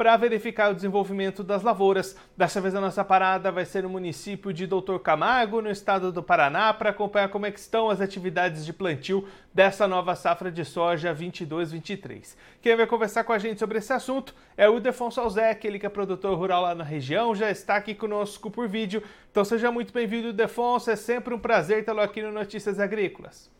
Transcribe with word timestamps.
para 0.00 0.16
verificar 0.16 0.70
o 0.70 0.74
desenvolvimento 0.74 1.44
das 1.44 1.62
lavouras. 1.62 2.16
Dessa 2.34 2.58
vez 2.58 2.74
a 2.74 2.80
nossa 2.80 3.04
parada 3.04 3.52
vai 3.52 3.66
ser 3.66 3.82
no 3.82 3.90
município 3.90 4.50
de 4.50 4.66
Doutor 4.66 4.98
Camargo, 5.00 5.60
no 5.60 5.70
estado 5.70 6.10
do 6.10 6.22
Paraná, 6.22 6.72
para 6.72 6.88
acompanhar 6.88 7.28
como 7.28 7.44
é 7.44 7.50
estão 7.50 7.90
as 7.90 8.00
atividades 8.00 8.64
de 8.64 8.72
plantio 8.72 9.28
dessa 9.52 9.86
nova 9.86 10.16
safra 10.16 10.50
de 10.50 10.64
soja 10.64 11.14
22-23. 11.14 12.34
Quem 12.62 12.76
vai 12.76 12.86
conversar 12.86 13.24
com 13.24 13.34
a 13.34 13.38
gente 13.38 13.58
sobre 13.58 13.76
esse 13.76 13.92
assunto 13.92 14.34
é 14.56 14.66
o 14.70 14.80
Defonso 14.80 15.20
Alzec, 15.20 15.66
ele 15.66 15.78
que 15.78 15.84
é 15.84 15.90
produtor 15.90 16.34
rural 16.34 16.62
lá 16.62 16.74
na 16.74 16.82
região, 16.82 17.34
já 17.34 17.50
está 17.50 17.76
aqui 17.76 17.94
conosco 17.94 18.50
por 18.50 18.66
vídeo. 18.66 19.02
Então 19.30 19.44
seja 19.44 19.70
muito 19.70 19.92
bem-vindo, 19.92 20.32
Defonso, 20.32 20.90
é 20.90 20.96
sempre 20.96 21.34
um 21.34 21.38
prazer 21.38 21.84
tê-lo 21.84 22.00
aqui 22.00 22.22
no 22.22 22.32
Notícias 22.32 22.80
Agrícolas. 22.80 23.50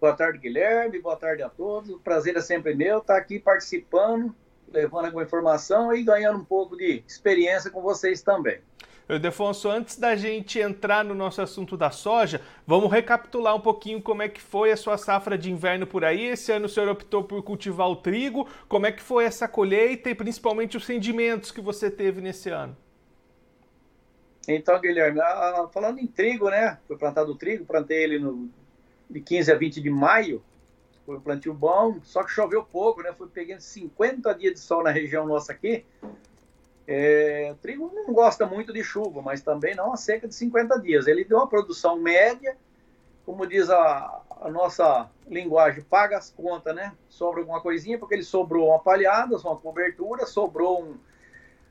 Boa 0.00 0.14
tarde, 0.14 0.38
Guilherme. 0.38 1.00
Boa 1.00 1.16
tarde 1.16 1.42
a 1.42 1.48
todos. 1.48 1.90
O 1.90 1.98
prazer 1.98 2.36
é 2.36 2.40
sempre 2.40 2.74
meu 2.74 2.98
estar 2.98 3.16
aqui 3.16 3.38
participando, 3.38 4.34
levando 4.70 5.06
alguma 5.06 5.24
informação 5.24 5.94
e 5.94 6.02
ganhando 6.02 6.38
um 6.38 6.44
pouco 6.44 6.76
de 6.76 7.02
experiência 7.06 7.70
com 7.70 7.80
vocês 7.80 8.22
também. 8.22 8.60
Defonso, 9.20 9.70
antes 9.70 9.96
da 9.96 10.16
gente 10.16 10.58
entrar 10.58 11.04
no 11.04 11.14
nosso 11.14 11.40
assunto 11.40 11.76
da 11.76 11.92
soja, 11.92 12.40
vamos 12.66 12.90
recapitular 12.90 13.54
um 13.54 13.60
pouquinho 13.60 14.02
como 14.02 14.20
é 14.20 14.28
que 14.28 14.42
foi 14.42 14.72
a 14.72 14.76
sua 14.76 14.98
safra 14.98 15.38
de 15.38 15.48
inverno 15.50 15.86
por 15.86 16.04
aí. 16.04 16.24
Esse 16.26 16.50
ano 16.50 16.66
o 16.66 16.68
senhor 16.68 16.88
optou 16.88 17.22
por 17.22 17.40
cultivar 17.42 17.88
o 17.88 17.96
trigo. 17.96 18.48
Como 18.68 18.84
é 18.84 18.90
que 18.90 19.00
foi 19.00 19.24
essa 19.24 19.46
colheita 19.46 20.10
e 20.10 20.14
principalmente 20.14 20.76
os 20.76 20.84
rendimentos 20.84 21.52
que 21.52 21.60
você 21.60 21.88
teve 21.88 22.20
nesse 22.20 22.50
ano? 22.50 22.76
Então, 24.48 24.78
Guilherme, 24.80 25.20
falando 25.72 26.00
em 26.00 26.06
trigo, 26.06 26.50
né? 26.50 26.78
Foi 26.86 26.98
plantado 26.98 27.30
o 27.30 27.36
trigo, 27.36 27.64
plantei 27.64 28.02
ele 28.02 28.18
no 28.18 28.50
de 29.08 29.20
15 29.20 29.52
a 29.52 29.54
20 29.54 29.80
de 29.80 29.90
maio, 29.90 30.42
foi 31.04 31.16
um 31.16 31.20
plantio 31.20 31.54
bom, 31.54 32.00
só 32.02 32.24
que 32.24 32.32
choveu 32.32 32.64
pouco, 32.64 33.00
né? 33.00 33.12
Foi 33.12 33.28
pegando 33.28 33.60
50 33.60 34.34
dias 34.34 34.54
de 34.54 34.60
sol 34.60 34.82
na 34.82 34.90
região 34.90 35.24
nossa 35.24 35.52
aqui. 35.52 35.84
É, 36.86 37.50
o 37.52 37.56
trigo 37.56 37.90
não 37.94 38.12
gosta 38.12 38.44
muito 38.44 38.72
de 38.72 38.82
chuva, 38.82 39.22
mas 39.22 39.40
também 39.40 39.74
não 39.74 39.92
a 39.92 39.96
seca 39.96 40.26
de 40.26 40.34
50 40.34 40.80
dias. 40.80 41.06
Ele 41.06 41.24
deu 41.24 41.38
uma 41.38 41.46
produção 41.46 41.96
média, 41.96 42.56
como 43.24 43.46
diz 43.46 43.70
a, 43.70 44.20
a 44.40 44.50
nossa 44.50 45.08
linguagem, 45.28 45.82
paga 45.82 46.18
as 46.18 46.30
contas, 46.30 46.74
né? 46.74 46.92
Sobra 47.08 47.40
alguma 47.40 47.60
coisinha, 47.60 47.98
porque 47.98 48.14
ele 48.14 48.24
sobrou 48.24 48.68
uma 48.68 48.80
palhada, 48.80 49.36
uma 49.36 49.56
cobertura, 49.56 50.26
sobrou 50.26 50.82
um, 50.82 50.96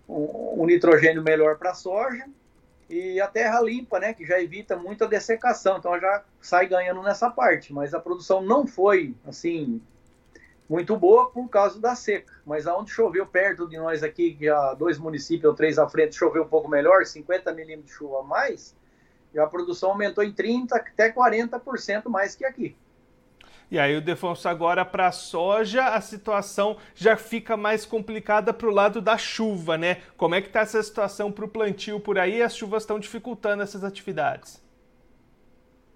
um, 0.07 0.61
um 0.61 0.65
nitrogênio 0.65 1.21
melhor 1.21 1.57
para 1.57 1.71
a 1.71 1.75
soja 1.75 2.25
e 2.89 3.19
a 3.19 3.27
terra 3.27 3.61
limpa, 3.61 3.99
né, 3.99 4.13
que 4.13 4.25
já 4.25 4.39
evita 4.39 4.75
muita 4.75 5.07
dessecação, 5.07 5.77
então 5.77 5.99
já 5.99 6.23
sai 6.39 6.67
ganhando 6.67 7.01
nessa 7.01 7.29
parte, 7.29 7.73
mas 7.73 7.93
a 7.93 7.99
produção 7.99 8.41
não 8.41 8.67
foi 8.67 9.15
assim 9.25 9.81
muito 10.69 10.97
boa 10.97 11.29
por 11.29 11.47
causa 11.47 11.79
da 11.79 11.95
seca, 11.95 12.33
mas 12.45 12.67
aonde 12.67 12.91
choveu 12.91 13.25
perto 13.25 13.67
de 13.67 13.77
nós 13.77 14.03
aqui, 14.03 14.33
que 14.33 14.49
há 14.49 14.73
dois 14.73 14.97
municípios 14.97 15.49
ou 15.49 15.55
três 15.55 15.77
à 15.77 15.87
frente 15.87 16.15
choveu 16.15 16.43
um 16.43 16.47
pouco 16.47 16.67
melhor, 16.67 17.05
50 17.05 17.53
milímetros 17.53 17.91
de 17.91 17.97
chuva 17.97 18.19
a 18.19 18.23
mais, 18.23 18.75
e 19.33 19.39
a 19.39 19.45
produção 19.45 19.91
aumentou 19.91 20.23
em 20.23 20.31
30 20.31 20.75
até 20.75 21.11
40% 21.11 22.09
mais 22.09 22.35
que 22.35 22.45
aqui. 22.45 22.75
E 23.69 23.79
aí 23.79 23.95
o 23.97 24.01
Defonso 24.01 24.47
agora 24.47 24.85
para 24.85 25.07
a 25.07 25.11
soja 25.11 25.87
a 25.89 26.01
situação 26.01 26.77
já 26.93 27.17
fica 27.17 27.57
mais 27.57 27.85
complicada 27.85 28.53
para 28.53 28.67
o 28.67 28.71
lado 28.71 29.01
da 29.01 29.17
chuva, 29.17 29.77
né? 29.77 30.01
Como 30.15 30.35
é 30.35 30.41
que 30.41 30.47
está 30.47 30.61
essa 30.61 30.81
situação 30.81 31.31
para 31.31 31.45
o 31.45 31.47
plantio 31.47 31.99
por 31.99 32.19
aí? 32.19 32.41
As 32.41 32.55
chuvas 32.55 32.83
estão 32.83 32.99
dificultando 32.99 33.63
essas 33.63 33.83
atividades. 33.83 34.63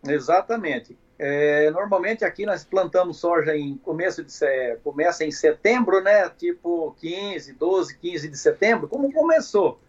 Exatamente. 0.07 0.97
É, 1.21 1.69
normalmente 1.71 2.23
aqui 2.23 2.45
nós 2.45 2.63
plantamos 2.63 3.17
soja 3.17 3.55
em 3.55 3.75
começo 3.77 4.23
de 4.23 4.33
começa 4.83 5.25
em 5.25 5.31
setembro, 5.31 6.01
né? 6.01 6.29
Tipo 6.29 6.95
15, 6.99 7.53
12, 7.53 7.97
15 7.97 8.29
de 8.29 8.37
setembro. 8.37 8.87
Como 8.87 9.11
começou? 9.11 9.79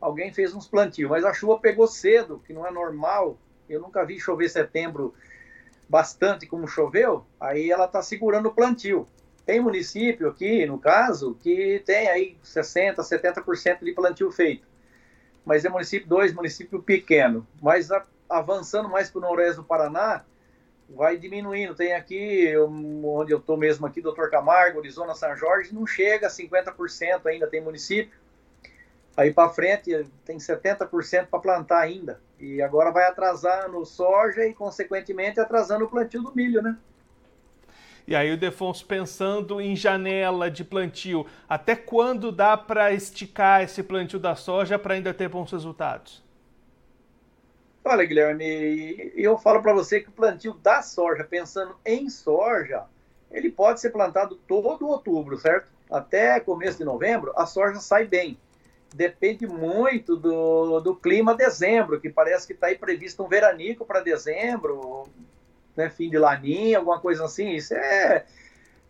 Alguém 0.00 0.32
fez 0.32 0.54
uns 0.54 0.66
plantios, 0.66 1.10
mas 1.10 1.24
a 1.24 1.34
chuva 1.34 1.58
pegou 1.58 1.86
cedo, 1.86 2.42
que 2.46 2.54
não 2.54 2.66
é 2.66 2.70
normal. 2.70 3.36
Eu 3.68 3.80
nunca 3.80 4.04
vi 4.04 4.18
chover 4.18 4.48
setembro 4.48 5.14
bastante 5.90 6.46
como 6.46 6.68
choveu, 6.68 7.26
aí 7.40 7.68
ela 7.68 7.86
está 7.86 8.00
segurando 8.00 8.46
o 8.46 8.54
plantio. 8.54 9.08
Tem 9.44 9.58
município 9.58 10.28
aqui, 10.28 10.64
no 10.64 10.78
caso, 10.78 11.36
que 11.42 11.82
tem 11.84 12.08
aí 12.08 12.36
60%, 12.44 12.94
70% 12.98 13.82
de 13.82 13.92
plantio 13.92 14.30
feito. 14.30 14.68
Mas 15.44 15.64
é 15.64 15.68
município 15.68 16.08
2, 16.08 16.32
município 16.32 16.80
pequeno. 16.80 17.44
Mas 17.60 17.90
a, 17.90 18.04
avançando 18.28 18.88
mais 18.88 19.10
para 19.10 19.18
o 19.18 19.22
noroeste 19.22 19.56
do 19.56 19.64
Paraná, 19.64 20.24
vai 20.88 21.16
diminuindo. 21.16 21.74
Tem 21.74 21.92
aqui, 21.94 22.54
onde 22.56 23.32
eu 23.32 23.38
estou 23.38 23.56
mesmo 23.56 23.84
aqui, 23.84 24.00
Doutor 24.00 24.30
Camargo, 24.30 24.78
Arizona, 24.78 25.16
São 25.16 25.34
Jorge, 25.34 25.74
não 25.74 25.84
chega 25.84 26.28
a 26.28 26.30
50% 26.30 27.26
ainda, 27.26 27.48
tem 27.48 27.60
município. 27.60 28.16
Aí 29.16 29.32
para 29.32 29.50
frente 29.50 30.06
tem 30.24 30.38
70% 30.38 31.26
para 31.26 31.40
plantar 31.40 31.80
ainda. 31.80 32.20
E 32.40 32.62
agora 32.62 32.90
vai 32.90 33.04
atrasando 33.04 33.84
soja 33.84 34.46
e, 34.46 34.54
consequentemente, 34.54 35.38
atrasando 35.38 35.84
o 35.84 35.88
plantio 35.88 36.22
do 36.22 36.34
milho, 36.34 36.62
né? 36.62 36.76
E 38.06 38.16
aí 38.16 38.32
o 38.32 38.36
Defonso 38.36 38.84
pensando 38.86 39.60
em 39.60 39.76
janela 39.76 40.50
de 40.50 40.64
plantio, 40.64 41.26
até 41.48 41.76
quando 41.76 42.32
dá 42.32 42.56
para 42.56 42.92
esticar 42.92 43.62
esse 43.62 43.82
plantio 43.82 44.18
da 44.18 44.34
soja 44.34 44.78
para 44.78 44.94
ainda 44.94 45.12
ter 45.12 45.28
bons 45.28 45.52
resultados? 45.52 46.24
Olha, 47.84 48.04
Guilherme, 48.04 49.12
eu 49.14 49.38
falo 49.38 49.62
para 49.62 49.72
você 49.72 50.00
que 50.00 50.08
o 50.08 50.12
plantio 50.12 50.54
da 50.54 50.82
soja, 50.82 51.24
pensando 51.24 51.76
em 51.84 52.08
soja, 52.08 52.84
ele 53.30 53.50
pode 53.50 53.80
ser 53.80 53.90
plantado 53.90 54.34
todo 54.46 54.88
outubro, 54.88 55.38
certo? 55.38 55.70
Até 55.90 56.40
começo 56.40 56.78
de 56.78 56.84
novembro, 56.84 57.32
a 57.36 57.46
soja 57.46 57.80
sai 57.80 58.06
bem 58.06 58.38
depende 58.94 59.46
muito 59.46 60.16
do, 60.16 60.80
do 60.80 60.94
clima 60.96 61.34
dezembro, 61.34 62.00
que 62.00 62.10
parece 62.10 62.46
que 62.46 62.52
está 62.52 62.68
aí 62.68 62.76
previsto 62.76 63.22
um 63.22 63.28
veranico 63.28 63.84
para 63.84 64.00
dezembro, 64.00 65.04
né, 65.76 65.88
fim 65.88 66.10
de 66.10 66.18
laninha, 66.18 66.78
alguma 66.78 67.00
coisa 67.00 67.24
assim. 67.24 67.50
Isso 67.50 67.74
é 67.74 68.24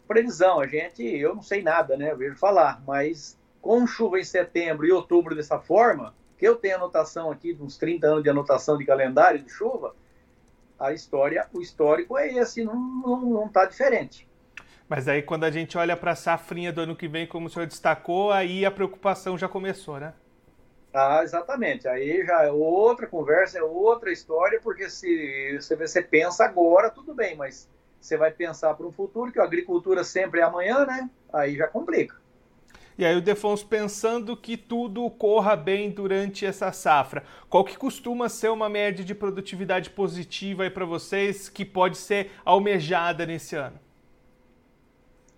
previsão. 0.09 0.61
A 0.61 0.67
gente, 0.67 1.03
eu 1.03 1.35
não 1.35 1.43
sei 1.43 1.63
nada, 1.63 1.97
né? 1.97 2.11
Eu 2.11 2.17
vejo 2.17 2.37
falar, 2.37 2.83
mas 2.87 3.39
com 3.61 3.87
chuva 3.87 4.19
em 4.19 4.25
setembro 4.25 4.87
e 4.87 4.93
outubro 4.93 5.35
dessa 5.35 5.59
forma, 5.59 6.15
que 6.39 6.49
eu 6.49 6.57
tenho 6.57 6.77
anotação 6.77 7.31
aqui 7.31 7.57
uns 7.61 7.77
30 7.77 8.07
anos 8.07 8.23
de 8.23 8.31
anotação 8.31 8.79
de 8.79 8.87
calendário 8.87 9.43
de 9.43 9.51
chuva, 9.51 9.95
a 10.79 10.95
história, 10.95 11.47
o 11.53 11.61
histórico 11.61 12.17
é 12.17 12.33
esse, 12.33 12.65
não, 12.65 12.75
não, 12.75 13.21
não 13.21 13.49
tá 13.49 13.67
diferente. 13.67 14.27
Mas 14.91 15.07
aí 15.07 15.23
quando 15.23 15.45
a 15.45 15.53
gente 15.53 15.79
olha 15.79 15.97
para 15.97 16.11
a 16.11 16.17
safrinha 16.17 16.73
do 16.73 16.81
ano 16.81 16.97
que 16.97 17.07
vem, 17.07 17.25
como 17.25 17.47
o 17.47 17.49
senhor 17.49 17.65
destacou, 17.65 18.33
aí 18.33 18.65
a 18.65 18.73
preocupação 18.73 19.39
já 19.39 19.49
começou, 19.49 20.01
né? 20.01 20.13
Ah, 20.93 21.21
exatamente. 21.23 21.87
Aí 21.87 22.27
já 22.27 22.43
é 22.43 22.51
outra 22.51 23.07
conversa, 23.07 23.61
é 23.61 23.63
outra 23.63 24.11
história, 24.11 24.59
porque 24.61 24.91
se 24.91 25.57
você, 25.79 26.03
pensa 26.03 26.45
agora, 26.45 26.91
tudo 26.91 27.15
bem, 27.15 27.37
mas 27.37 27.69
você 28.01 28.17
vai 28.17 28.33
pensar 28.33 28.75
para 28.75 28.85
o 28.85 28.91
futuro, 28.91 29.31
que 29.31 29.39
a 29.39 29.45
agricultura 29.45 30.03
sempre 30.03 30.41
é 30.41 30.43
amanhã, 30.43 30.85
né? 30.85 31.09
Aí 31.33 31.57
já 31.57 31.69
complica. 31.69 32.17
E 32.99 33.05
aí 33.05 33.17
o 33.17 33.23
Defonso 33.23 33.69
pensando 33.69 34.37
que 34.37 34.57
tudo 34.57 35.09
corra 35.09 35.55
bem 35.55 35.89
durante 35.89 36.45
essa 36.45 36.73
safra, 36.73 37.23
qual 37.49 37.65
que 37.65 37.79
costuma 37.79 38.29
ser 38.29 38.49
uma 38.49 38.69
média 38.69 39.05
de 39.05 39.15
produtividade 39.15 39.89
positiva 39.91 40.65
aí 40.65 40.71
para 40.71 40.85
vocês 40.85 41.49
que 41.49 41.65
pode 41.65 41.97
ser 41.97 42.33
almejada 42.45 43.25
nesse 43.25 43.55
ano? 43.55 43.79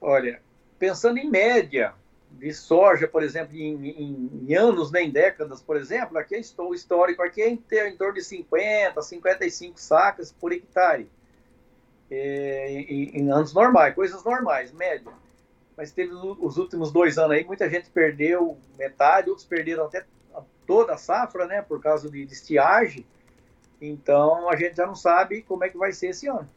Olha, 0.03 0.43
pensando 0.81 1.19
em 1.19 1.31
média 1.31 1.95
de 2.29 2.53
soja, 2.53 3.07
por 3.07 3.23
exemplo, 3.23 3.55
em, 3.55 3.89
em, 3.89 4.47
em 4.49 4.55
anos, 4.55 4.91
nem 4.91 5.07
né, 5.07 5.13
décadas, 5.13 5.63
por 5.63 5.77
exemplo, 5.77 6.19
aqui 6.19 6.35
estou 6.35 6.71
o 6.71 6.75
histórico 6.75 7.23
aqui 7.23 7.41
é 7.41 7.49
em, 7.51 7.63
em 7.87 7.97
torno 7.97 8.15
de 8.15 8.25
50, 8.25 9.01
55 9.01 9.79
sacas 9.79 10.33
por 10.33 10.53
hectare. 10.53 11.09
É, 12.11 12.69
em, 12.73 13.17
em, 13.17 13.31
anos 13.31 13.55
normais, 13.55 13.95
coisas 13.95 14.25
normais, 14.25 14.73
média. 14.73 15.13
Mas 15.77 15.93
teve 15.93 16.13
os 16.13 16.59
últimos 16.59 16.91
dois 16.91 17.17
anos 17.17 17.37
aí, 17.37 17.45
muita 17.45 17.71
gente 17.71 17.89
perdeu 17.89 18.59
metade, 18.77 19.31
outros 19.31 19.47
perderam 19.47 19.87
até 19.87 20.05
toda 20.67 20.95
a 20.95 20.99
safra, 20.99 21.47
né, 21.47 21.63
por 21.63 21.81
causa 21.81 22.11
de, 22.11 22.27
de 22.27 22.33
estiagem. 22.33 23.07
Então 23.81 24.49
a 24.51 24.57
gente 24.57 24.77
já 24.77 24.87
não 24.87 24.97
sabe 24.97 25.43
como 25.43 25.63
é 25.63 25.69
que 25.69 25.79
vai 25.79 25.93
ser 25.93 26.09
esse 26.09 26.27
ano. 26.27 26.49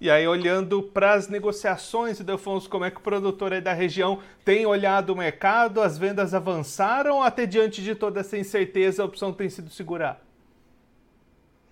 E 0.00 0.10
aí, 0.10 0.26
olhando 0.26 0.82
para 0.82 1.12
as 1.12 1.28
negociações, 1.28 2.18
Delfonso, 2.20 2.70
como 2.70 2.86
é 2.86 2.90
que 2.90 2.96
o 2.96 3.02
produtor 3.02 3.52
aí 3.52 3.60
da 3.60 3.74
região 3.74 4.22
tem 4.42 4.64
olhado 4.64 5.10
o 5.10 5.16
mercado? 5.16 5.82
As 5.82 5.98
vendas 5.98 6.32
avançaram 6.32 7.16
ou 7.16 7.22
até 7.22 7.44
diante 7.44 7.82
de 7.82 7.94
toda 7.94 8.20
essa 8.20 8.38
incerteza 8.38 9.02
a 9.02 9.04
opção 9.04 9.30
tem 9.30 9.50
sido 9.50 9.68
segurar? 9.68 10.22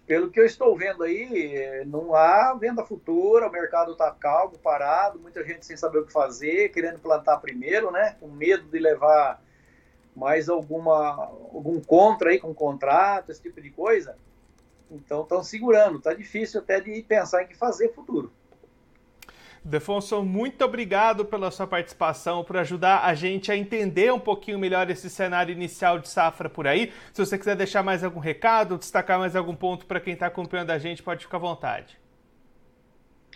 Pelo 0.06 0.30
que 0.30 0.38
eu 0.38 0.44
estou 0.44 0.76
vendo 0.76 1.04
aí, 1.04 1.82
não 1.86 2.14
há 2.14 2.52
venda 2.52 2.84
futura, 2.84 3.48
o 3.48 3.52
mercado 3.52 3.92
está 3.92 4.10
calmo, 4.10 4.58
parado, 4.58 5.18
muita 5.18 5.42
gente 5.42 5.64
sem 5.64 5.76
saber 5.78 6.00
o 6.00 6.06
que 6.06 6.12
fazer, 6.12 6.68
querendo 6.68 6.98
plantar 6.98 7.38
primeiro, 7.38 7.90
né? 7.90 8.14
Com 8.20 8.28
medo 8.28 8.64
de 8.64 8.78
levar 8.78 9.42
mais 10.14 10.50
alguma 10.50 11.14
algum 11.54 11.80
contra 11.80 12.28
aí 12.28 12.38
com 12.38 12.52
contrato, 12.52 13.30
esse 13.30 13.40
tipo 13.40 13.58
de 13.62 13.70
coisa. 13.70 14.16
Então 14.90 15.22
estão 15.22 15.42
segurando, 15.42 16.00
tá 16.00 16.14
difícil 16.14 16.60
até 16.60 16.80
de 16.80 17.02
pensar 17.02 17.42
em 17.42 17.46
que 17.46 17.56
fazer 17.56 17.92
futuro. 17.94 18.32
Defonso, 19.64 20.22
muito 20.22 20.64
obrigado 20.64 21.24
pela 21.24 21.50
sua 21.50 21.66
participação, 21.66 22.44
por 22.44 22.56
ajudar 22.56 23.04
a 23.04 23.12
gente 23.12 23.50
a 23.52 23.56
entender 23.56 24.12
um 24.12 24.20
pouquinho 24.20 24.58
melhor 24.58 24.88
esse 24.88 25.10
cenário 25.10 25.52
inicial 25.52 25.98
de 25.98 26.08
safra 26.08 26.48
por 26.48 26.66
aí. 26.66 26.92
Se 27.12 27.24
você 27.24 27.36
quiser 27.36 27.56
deixar 27.56 27.82
mais 27.82 28.02
algum 28.02 28.20
recado, 28.20 28.78
destacar 28.78 29.18
mais 29.18 29.36
algum 29.36 29.54
ponto 29.54 29.84
para 29.84 30.00
quem 30.00 30.14
está 30.14 30.26
acompanhando 30.26 30.70
a 30.70 30.78
gente, 30.78 31.02
pode 31.02 31.24
ficar 31.24 31.36
à 31.36 31.40
vontade. 31.40 32.00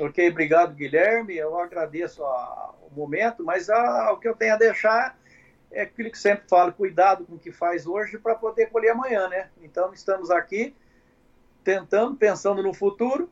Ok, 0.00 0.26
obrigado, 0.30 0.74
Guilherme. 0.74 1.36
Eu 1.36 1.58
agradeço 1.58 2.24
a, 2.24 2.74
o 2.80 2.94
momento, 2.94 3.44
mas 3.44 3.68
a, 3.68 4.12
o 4.12 4.16
que 4.18 4.26
eu 4.26 4.34
tenho 4.34 4.54
a 4.54 4.58
deixar 4.58 5.18
é 5.70 5.82
aquilo 5.82 6.10
que 6.10 6.18
sempre 6.18 6.48
falo: 6.48 6.72
cuidado 6.72 7.26
com 7.26 7.34
o 7.34 7.38
que 7.38 7.52
faz 7.52 7.86
hoje 7.86 8.18
para 8.18 8.34
poder 8.34 8.70
colher 8.70 8.92
amanhã, 8.92 9.28
né? 9.28 9.50
Então, 9.60 9.92
estamos 9.92 10.30
aqui 10.30 10.74
tentando, 11.64 12.16
pensando 12.16 12.62
no 12.62 12.72
futuro 12.72 13.30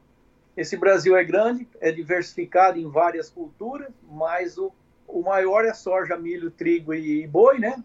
esse 0.57 0.77
Brasil 0.77 1.17
é 1.17 1.25
grande, 1.25 1.67
é 1.81 1.91
diversificado 1.91 2.79
em 2.79 2.87
várias 2.87 3.31
culturas, 3.31 3.89
mas 4.11 4.59
o, 4.59 4.73
o 5.07 5.23
maior 5.23 5.65
é 5.65 5.73
soja, 5.73 6.17
milho, 6.17 6.51
trigo 6.51 6.93
e, 6.93 7.23
e 7.23 7.27
boi, 7.27 7.59
né? 7.59 7.83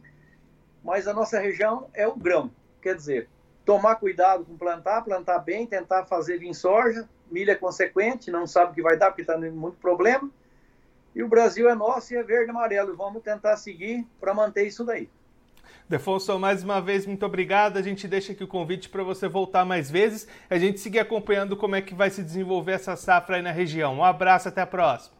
Mas 0.83 1.07
a 1.07 1.13
nossa 1.13 1.39
região 1.39 1.87
é 1.93 2.07
o 2.07 2.15
grão. 2.15 2.51
Quer 2.81 2.95
dizer, 2.95 3.29
tomar 3.63 3.95
cuidado 3.95 4.43
com 4.43 4.57
plantar, 4.57 5.03
plantar 5.03 5.39
bem, 5.39 5.65
tentar 5.65 6.05
fazer 6.05 6.37
vir 6.37 6.53
soja, 6.53 7.07
milho 7.31 7.51
é 7.51 7.55
consequente, 7.55 8.29
não 8.29 8.45
sabe 8.45 8.71
o 8.71 8.75
que 8.75 8.81
vai 8.81 8.97
dar 8.97 9.07
porque 9.07 9.21
está 9.21 9.37
muito 9.37 9.77
problema. 9.77 10.29
E 11.15 11.23
o 11.23 11.29
Brasil 11.29 11.69
é 11.69 11.75
nosso 11.75 12.13
e 12.13 12.17
é 12.17 12.23
verde 12.23 12.47
e 12.47 12.49
amarelo. 12.49 12.95
Vamos 12.95 13.23
tentar 13.23 13.55
seguir 13.55 14.05
para 14.19 14.33
manter 14.33 14.67
isso 14.67 14.83
daí. 14.83 15.09
Defonso, 15.87 16.39
mais 16.39 16.63
uma 16.63 16.81
vez, 16.81 17.05
muito 17.05 17.23
obrigado. 17.25 17.77
A 17.77 17.81
gente 17.81 18.07
deixa 18.07 18.31
aqui 18.31 18.43
o 18.43 18.47
convite 18.47 18.89
para 18.89 19.03
você 19.03 19.27
voltar 19.27 19.63
mais 19.63 19.89
vezes. 19.89 20.27
A 20.49 20.57
gente 20.57 20.79
seguir 20.79 20.97
acompanhando 20.97 21.55
como 21.55 21.75
é 21.75 21.81
que 21.81 21.93
vai 21.93 22.09
se 22.09 22.23
desenvolver 22.23 22.71
essa 22.71 22.95
safra 22.95 23.35
aí 23.35 23.41
na 23.43 23.51
região. 23.51 23.97
Um 23.97 24.03
abraço, 24.03 24.47
até 24.47 24.61
a 24.61 24.67
próxima. 24.67 25.14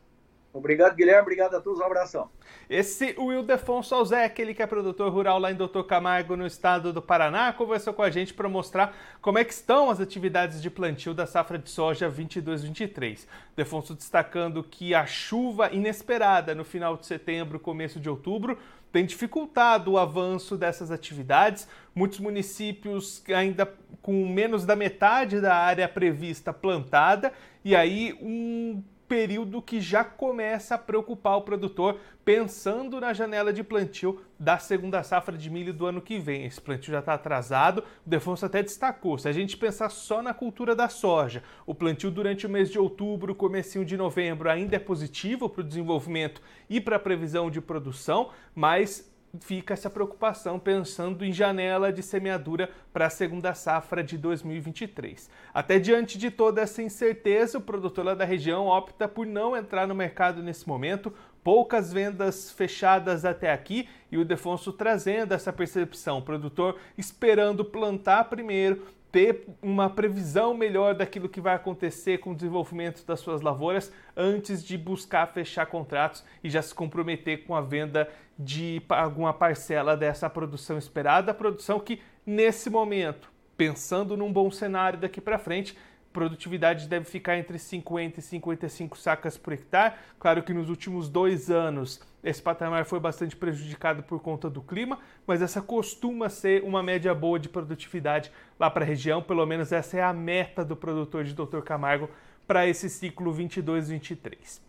Obrigado, 0.56 0.96
Guilherme. 0.96 1.22
Obrigado 1.22 1.56
a 1.56 1.60
todos. 1.60 1.82
Um 1.82 1.84
abração. 1.84 2.30
Esse 2.70 3.14
Will 3.20 3.44
Defonso 3.44 3.94
Alzé, 3.94 4.24
aquele 4.24 4.54
que 4.54 4.64
é 4.64 4.66
produtor 4.66 5.12
rural 5.12 5.38
lá 5.38 5.52
em 5.52 5.56
Doutor 5.56 5.84
Camargo, 5.84 6.38
no 6.38 6.48
estado 6.48 6.94
do 6.94 7.02
Paraná, 7.02 7.52
conversou 7.52 7.94
com 7.94 8.02
a 8.02 8.10
gente 8.10 8.34
para 8.34 8.48
mostrar 8.48 8.96
como 9.22 9.38
é 9.38 9.44
que 9.44 9.52
estão 9.52 9.90
as 9.90 10.00
atividades 10.00 10.62
de 10.62 10.70
plantio 10.70 11.14
da 11.14 11.28
safra 11.28 11.58
de 11.58 11.70
soja 11.70 12.10
22-23. 12.10 13.28
Defonso 13.54 13.94
destacando 13.94 14.64
que 14.64 14.96
a 14.96 15.06
chuva 15.06 15.74
inesperada 15.74 16.56
no 16.56 16.64
final 16.64 16.96
de 16.96 17.06
setembro, 17.06 17.60
começo 17.60 18.00
de 18.00 18.10
outubro, 18.10 18.58
tem 18.94 19.06
dificultado 19.06 19.92
o 19.92 19.98
avanço 19.98 20.56
dessas 20.56 20.90
atividades. 20.90 21.68
Muitos 21.94 22.22
municípios 22.22 23.22
ainda 23.28 23.70
com 24.02 24.26
menos 24.26 24.66
da 24.66 24.74
metade 24.74 25.42
da 25.42 25.54
área 25.54 25.90
prevista 25.90 26.54
plantada, 26.54 27.34
e 27.62 27.76
aí 27.76 28.18
um 28.22 28.82
período 29.08 29.62
que 29.62 29.80
já 29.80 30.04
começa 30.04 30.76
a 30.76 30.78
preocupar 30.78 31.38
o 31.38 31.42
produtor 31.42 32.00
pensando 32.24 33.00
na 33.00 33.14
janela 33.14 33.54
de 33.54 33.64
plantio 33.64 34.22
da 34.40 34.58
segunda 34.58 35.04
safra 35.04 35.38
de 35.38 35.50
milho 35.50 35.74
do 35.74 35.86
ano 35.86 36.02
que 36.02 36.18
vem. 36.18 36.46
Esse 36.46 36.60
plantio 36.60 36.92
já 36.92 37.00
está 37.00 37.14
atrasado, 37.14 37.84
o 38.06 38.10
Defonso 38.10 38.46
até 38.46 38.64
destacou, 38.64 39.18
se 39.18 39.28
a 39.28 39.32
gente 39.32 39.56
pensar 39.56 39.90
só 39.90 40.22
na 40.22 40.34
cultura 40.34 40.76
da 40.76 40.90
soja, 40.90 41.44
o 41.66 41.76
plantio 41.76 42.10
durante 42.10 42.48
o 42.48 42.50
mês 42.50 42.70
de 42.70 42.80
outubro, 42.80 43.36
comecinho 43.36 43.86
de 43.86 43.96
novembro 43.96 44.50
ainda 44.50 44.76
é 44.76 44.80
positivo 44.80 45.48
para 45.48 45.62
o 45.62 45.64
desenvolvimento 45.64 46.42
e 46.70 46.82
para 46.82 46.96
a 46.96 47.00
previsão 47.00 47.50
de 47.50 47.62
produção, 47.62 48.32
mas 48.54 49.15
fica 49.42 49.74
essa 49.74 49.90
preocupação 49.90 50.60
pensando 50.60 51.24
em 51.26 51.32
janela 51.32 51.92
de 51.92 52.02
semeadura 52.04 52.70
para 52.94 53.08
a 53.08 53.10
segunda 53.10 53.54
safra 53.54 54.04
de 54.04 54.18
2023. 54.18 55.30
Até 55.54 55.80
diante 55.80 56.18
de 56.18 56.32
toda 56.32 56.62
essa 56.62 56.82
incerteza, 56.82 57.58
o 57.58 57.62
produtor 57.62 58.06
lá 58.06 58.14
da 58.14 58.26
região 58.26 58.68
opta 58.68 59.08
por 59.08 59.26
não 59.26 59.56
entrar 59.56 59.88
no 59.88 59.96
mercado 59.96 60.44
nesse 60.44 60.68
momento. 60.68 61.14
Poucas 61.44 61.94
vendas 61.94 62.52
fechadas 62.52 63.24
até 63.24 63.52
aqui 63.52 63.88
e 64.12 64.18
o 64.18 64.26
Defonso 64.26 64.74
trazendo 64.74 65.34
essa 65.34 65.54
percepção. 65.54 66.18
O 66.20 66.24
produtor 66.24 66.78
esperando 66.98 67.64
plantar 67.64 68.26
primeiro, 68.26 68.84
ter 69.16 69.46
uma 69.62 69.90
previsão 69.90 70.54
melhor 70.54 70.94
daquilo 70.94 71.30
que 71.30 71.40
vai 71.40 71.56
acontecer 71.56 72.18
com 72.18 72.32
o 72.32 72.36
desenvolvimento 72.36 73.06
das 73.06 73.22
suas 73.22 73.40
lavouras 73.40 73.90
antes 74.14 74.62
de 74.62 74.78
buscar 74.78 75.26
fechar 75.28 75.68
contratos 75.68 76.22
e 76.44 76.50
já 76.50 76.62
se 76.62 76.76
comprometer 76.76 77.46
com 77.46 77.56
a 77.56 77.62
venda 77.62 78.10
de 78.38 78.82
alguma 78.90 79.34
parcela 79.34 79.96
dessa 79.96 80.30
produção 80.30 80.78
esperada, 80.78 81.34
produção 81.34 81.80
que 81.80 82.02
nesse 82.26 82.70
momento, 82.70 83.32
pensando 83.56 84.18
num 84.18 84.34
bom 84.34 84.52
cenário 84.52 85.00
daqui 85.00 85.22
para 85.22 85.40
frente, 85.40 85.78
produtividade 86.16 86.88
deve 86.88 87.04
ficar 87.04 87.38
entre 87.38 87.60
50 87.60 88.22
e 88.22 88.24
55 88.24 88.98
sacas 88.98 89.38
por 89.38 89.52
hectare. 89.52 89.96
Claro 90.18 90.42
que 90.42 90.54
nos 90.54 90.70
últimos 90.70 91.10
dois 91.10 91.52
anos 91.52 92.02
esse 92.24 92.42
patamar 92.42 92.86
foi 92.86 93.02
bastante 93.02 93.36
prejudicado 93.36 94.02
por 94.02 94.22
conta 94.22 94.50
do 94.50 94.62
clima, 94.62 94.98
mas 95.28 95.42
essa 95.42 95.62
costuma 95.62 96.30
ser 96.30 96.64
uma 96.64 96.82
média 96.82 97.14
boa 97.14 97.38
de 97.38 97.50
produtividade 97.50 98.32
lá 98.58 98.72
para 98.72 98.86
a 98.86 98.88
região. 98.88 99.22
Pelo 99.22 99.46
menos 99.46 99.74
essa 99.74 99.98
é 99.98 100.02
a 100.02 100.14
meta 100.14 100.64
do 100.64 100.74
produtor 100.74 101.26
de 101.26 101.34
Dr. 101.34 101.60
Camargo 101.66 102.10
para 102.48 102.66
esse 102.66 102.90
ciclo 102.90 103.34
22-23. 103.34 104.62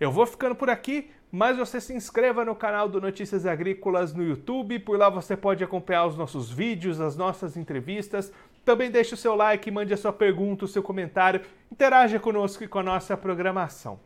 Eu 0.00 0.10
vou 0.10 0.26
ficando 0.26 0.56
por 0.56 0.68
aqui, 0.68 1.10
mas 1.30 1.56
você 1.56 1.80
se 1.80 1.92
inscreva 1.92 2.44
no 2.44 2.54
canal 2.54 2.88
do 2.88 3.00
Notícias 3.00 3.44
Agrícolas 3.44 4.14
no 4.14 4.24
YouTube, 4.24 4.78
por 4.78 4.98
lá 4.98 5.10
você 5.10 5.36
pode 5.36 5.62
acompanhar 5.62 6.06
os 6.06 6.16
nossos 6.16 6.50
vídeos, 6.50 7.00
as 7.00 7.16
nossas 7.16 7.56
entrevistas, 7.56 8.32
também 8.68 8.90
deixe 8.90 9.14
o 9.14 9.16
seu 9.16 9.34
like, 9.34 9.70
mande 9.70 9.94
a 9.94 9.96
sua 9.96 10.12
pergunta, 10.12 10.66
o 10.66 10.68
seu 10.68 10.82
comentário, 10.82 11.40
interaja 11.72 12.20
conosco 12.20 12.62
e 12.62 12.68
com 12.68 12.78
a 12.78 12.82
nossa 12.82 13.16
programação. 13.16 13.98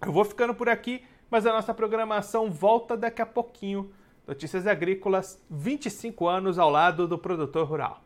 Eu 0.00 0.10
vou 0.10 0.24
ficando 0.24 0.54
por 0.54 0.70
aqui, 0.70 1.04
mas 1.30 1.44
a 1.44 1.52
nossa 1.52 1.74
programação 1.74 2.50
volta 2.50 2.96
daqui 2.96 3.20
a 3.20 3.26
pouquinho. 3.26 3.92
Notícias 4.26 4.66
Agrícolas, 4.66 5.38
25 5.50 6.26
anos 6.26 6.58
ao 6.58 6.70
lado 6.70 7.06
do 7.06 7.18
produtor 7.18 7.68
rural. 7.68 8.05